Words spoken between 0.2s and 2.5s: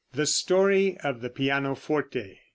STORY OF THE PIANOFORTE.